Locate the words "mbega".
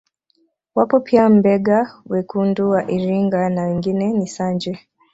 1.29-1.93